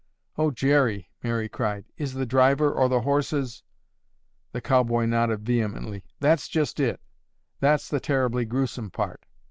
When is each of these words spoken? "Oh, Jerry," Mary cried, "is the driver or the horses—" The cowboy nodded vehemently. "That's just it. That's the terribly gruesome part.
"Oh, 0.35 0.49
Jerry," 0.49 1.11
Mary 1.21 1.47
cried, 1.47 1.85
"is 1.95 2.15
the 2.15 2.25
driver 2.25 2.73
or 2.73 2.89
the 2.89 3.01
horses—" 3.01 3.61
The 4.51 4.59
cowboy 4.59 5.05
nodded 5.05 5.45
vehemently. 5.45 6.03
"That's 6.19 6.47
just 6.47 6.79
it. 6.79 6.99
That's 7.59 7.87
the 7.87 7.99
terribly 7.99 8.45
gruesome 8.45 8.89
part. 8.89 9.27